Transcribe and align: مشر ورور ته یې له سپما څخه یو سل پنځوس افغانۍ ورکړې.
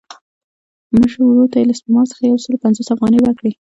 مشر 0.97 1.19
ورور 1.23 1.47
ته 1.51 1.57
یې 1.59 1.65
له 1.69 1.73
سپما 1.79 2.01
څخه 2.11 2.21
یو 2.23 2.41
سل 2.45 2.53
پنځوس 2.63 2.87
افغانۍ 2.93 3.19
ورکړې. 3.21 3.51